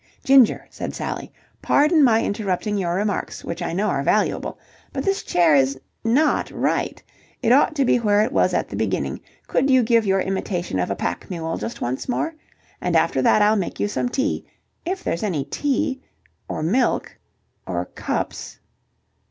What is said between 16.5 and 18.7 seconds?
milk or cups."